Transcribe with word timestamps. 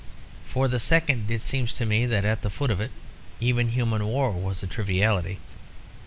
For 0.47 0.67
the 0.67 0.79
second 0.79 1.29
it 1.29 1.43
seemed 1.43 1.69
to 1.75 1.85
me 1.85 2.07
that 2.07 2.25
at 2.25 2.41
the 2.41 2.49
foot 2.49 2.71
of 2.71 2.81
it 2.81 2.89
even 3.39 3.69
human 3.69 4.03
war 4.07 4.31
was 4.31 4.63
a 4.63 4.67
triviality. 4.67 5.37